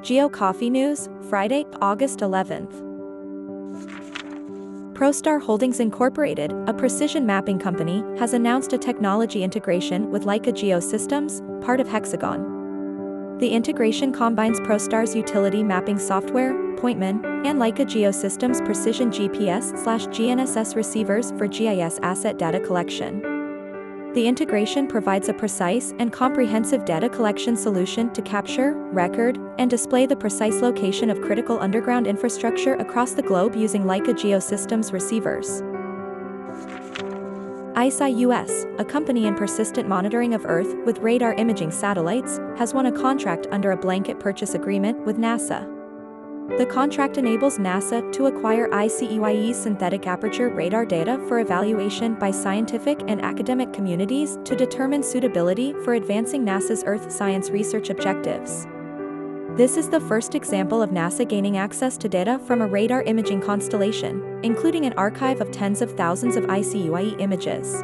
Geo 0.00 0.30
Coffee 0.30 0.70
News, 0.70 1.10
Friday, 1.28 1.66
August 1.82 2.20
11th. 2.20 2.72
ProStar 4.94 5.38
Holdings 5.42 5.80
Incorporated, 5.80 6.54
a 6.66 6.72
precision 6.72 7.26
mapping 7.26 7.58
company, 7.58 8.02
has 8.18 8.32
announced 8.32 8.72
a 8.72 8.78
technology 8.78 9.42
integration 9.42 10.10
with 10.10 10.24
Leica 10.24 10.46
Geosystems, 10.46 11.42
part 11.62 11.78
of 11.78 11.88
Hexagon. 11.88 13.36
The 13.38 13.50
integration 13.50 14.14
combines 14.14 14.60
ProStar's 14.60 15.14
utility 15.14 15.62
mapping 15.62 15.98
software, 15.98 16.54
Pointman, 16.78 17.22
and 17.44 17.58
Leica 17.58 17.84
Geosystems 17.84 18.64
precision 18.64 19.10
GPS/GNSS 19.10 20.74
receivers 20.74 21.32
for 21.32 21.46
GIS 21.46 21.98
asset 22.02 22.38
data 22.38 22.60
collection. 22.60 23.35
The 24.16 24.26
integration 24.26 24.86
provides 24.86 25.28
a 25.28 25.34
precise 25.34 25.92
and 25.98 26.10
comprehensive 26.10 26.86
data 26.86 27.06
collection 27.06 27.54
solution 27.54 28.10
to 28.14 28.22
capture, 28.22 28.72
record, 28.72 29.38
and 29.58 29.68
display 29.68 30.06
the 30.06 30.16
precise 30.16 30.62
location 30.62 31.10
of 31.10 31.20
critical 31.20 31.60
underground 31.60 32.06
infrastructure 32.06 32.76
across 32.76 33.12
the 33.12 33.20
globe 33.20 33.54
using 33.54 33.82
Leica 33.82 34.14
Geosystems 34.14 34.90
receivers. 34.90 35.60
ICEYE 37.76 38.20
US, 38.20 38.64
a 38.78 38.86
company 38.86 39.26
in 39.26 39.34
persistent 39.34 39.86
monitoring 39.86 40.32
of 40.32 40.46
Earth 40.46 40.74
with 40.86 41.00
radar 41.00 41.34
imaging 41.34 41.70
satellites, 41.70 42.40
has 42.56 42.72
won 42.72 42.86
a 42.86 42.92
contract 42.92 43.46
under 43.50 43.72
a 43.72 43.76
blanket 43.76 44.18
purchase 44.18 44.54
agreement 44.54 44.98
with 45.04 45.18
NASA. 45.18 45.75
The 46.48 46.64
contract 46.64 47.18
enables 47.18 47.58
NASA 47.58 48.10
to 48.12 48.26
acquire 48.26 48.68
ICEYE's 48.68 49.56
synthetic 49.56 50.06
aperture 50.06 50.48
radar 50.48 50.86
data 50.86 51.22
for 51.28 51.40
evaluation 51.40 52.14
by 52.14 52.30
scientific 52.30 53.02
and 53.08 53.20
academic 53.20 53.74
communities 53.74 54.38
to 54.44 54.56
determine 54.56 55.02
suitability 55.02 55.74
for 55.84 55.94
advancing 55.94 56.46
NASA's 56.46 56.82
Earth 56.86 57.12
science 57.12 57.50
research 57.50 57.90
objectives. 57.90 58.66
This 59.56 59.76
is 59.76 59.90
the 59.90 60.00
first 60.00 60.34
example 60.34 60.80
of 60.80 60.90
NASA 60.90 61.28
gaining 61.28 61.58
access 61.58 61.98
to 61.98 62.08
data 62.08 62.38
from 62.38 62.62
a 62.62 62.66
radar 62.66 63.02
imaging 63.02 63.42
constellation, 63.42 64.40
including 64.42 64.86
an 64.86 64.94
archive 64.94 65.42
of 65.42 65.50
tens 65.50 65.82
of 65.82 65.92
thousands 65.92 66.36
of 66.36 66.44
ICEYE 66.44 67.20
images. 67.20 67.82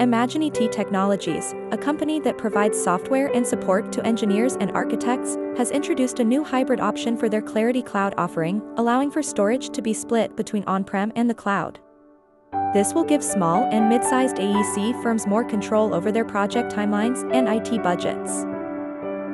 IMAGINiT 0.00 0.72
Technologies, 0.72 1.54
a 1.72 1.76
company 1.76 2.20
that 2.20 2.38
provides 2.38 2.82
software 2.82 3.26
and 3.34 3.46
support 3.46 3.92
to 3.92 4.06
engineers 4.06 4.56
and 4.58 4.70
architects, 4.70 5.36
has 5.58 5.70
introduced 5.70 6.20
a 6.20 6.24
new 6.24 6.42
hybrid 6.42 6.80
option 6.80 7.18
for 7.18 7.28
their 7.28 7.42
Clarity 7.42 7.82
Cloud 7.82 8.14
offering, 8.16 8.62
allowing 8.78 9.10
for 9.10 9.22
storage 9.22 9.68
to 9.68 9.82
be 9.82 9.92
split 9.92 10.34
between 10.36 10.64
on-prem 10.64 11.12
and 11.16 11.28
the 11.28 11.34
cloud. 11.34 11.80
This 12.72 12.94
will 12.94 13.04
give 13.04 13.22
small 13.22 13.64
and 13.64 13.90
mid-sized 13.90 14.36
AEC 14.36 15.02
firms 15.02 15.26
more 15.26 15.44
control 15.44 15.92
over 15.92 16.10
their 16.10 16.24
project 16.24 16.72
timelines 16.72 17.30
and 17.34 17.46
IT 17.46 17.82
budgets. 17.82 18.46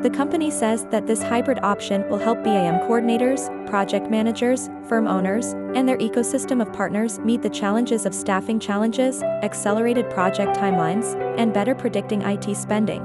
The 0.07 0.17
company 0.17 0.53
says 0.53 0.85
that 0.93 1.09
this 1.09 1.21
hybrid 1.21 1.59
option 1.65 2.09
will 2.09 2.19
help 2.19 2.45
BIM 2.45 2.77
coordinators, 2.87 3.51
project 3.69 4.09
managers, 4.09 4.71
firm 4.89 5.09
owners, 5.09 5.47
and 5.75 5.89
their 5.89 5.99
ecosystem 5.99 6.63
of 6.63 6.73
partners 6.73 7.19
meet 7.19 7.43
the 7.43 7.51
challenges 7.51 8.07
of 8.07 8.15
staffing 8.15 8.61
challenges, 8.61 9.25
accelerated 9.43 10.09
project 10.09 10.57
timelines, 10.57 11.17
and 11.37 11.53
better 11.53 11.75
predicting 11.75 12.23
IT 12.23 12.57
spending. 12.57 13.03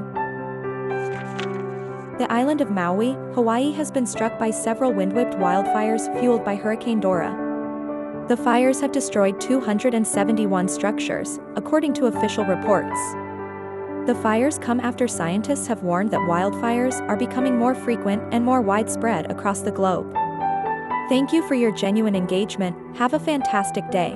The 2.20 2.28
island 2.30 2.62
of 2.62 2.70
Maui, 2.70 3.14
Hawaii 3.34 3.72
has 3.72 3.90
been 3.90 4.06
struck 4.06 4.38
by 4.38 4.52
several 4.52 4.94
wind-whipped 4.94 5.34
wildfires 5.34 6.06
fueled 6.20 6.46
by 6.46 6.54
Hurricane 6.56 7.00
Dora. 7.00 7.36
The 8.28 8.38
fires 8.38 8.80
have 8.80 8.92
destroyed 8.92 9.42
271 9.42 10.68
structures, 10.68 11.40
according 11.56 11.94
to 11.94 12.06
official 12.06 12.46
reports. 12.46 13.00
The 14.08 14.16
fires 14.16 14.58
come 14.58 14.80
after 14.80 15.08
scientists 15.08 15.68
have 15.68 15.84
warned 15.84 16.10
that 16.10 16.22
wildfires 16.22 17.00
are 17.08 17.16
becoming 17.16 17.60
more 17.60 17.76
frequent 17.76 18.24
and 18.34 18.44
more 18.44 18.60
widespread 18.60 19.30
across 19.30 19.62
the 19.62 19.72
globe. 19.72 20.12
Thank 21.08 21.32
you 21.32 21.48
for 21.48 21.54
your 21.54 21.72
genuine 21.72 22.16
engagement, 22.16 22.76
have 22.98 23.14
a 23.14 23.20
fantastic 23.20 23.90
day. 23.92 24.16